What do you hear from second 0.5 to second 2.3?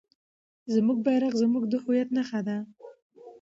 زموږ بیرغ زموږ د هویت